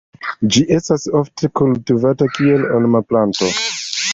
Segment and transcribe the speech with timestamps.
[0.53, 3.53] Ĝi estas foje kultivata kiel ornama planto.